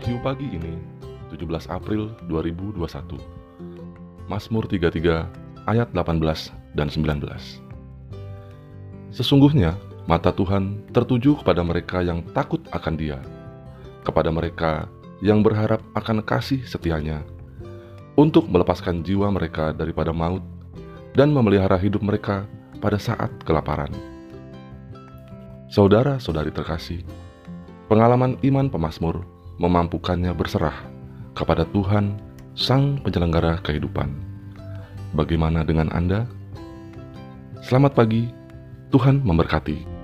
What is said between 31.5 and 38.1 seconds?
Tuhan, Sang Penyelenggara kehidupan. Bagaimana dengan Anda? Selamat